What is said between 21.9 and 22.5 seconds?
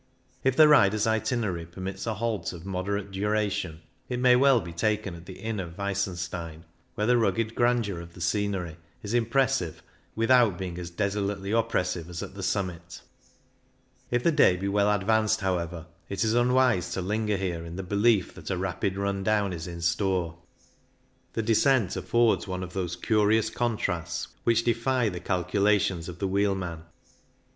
THE ALBULA 71 affords